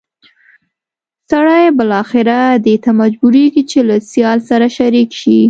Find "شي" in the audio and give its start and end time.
5.21-5.37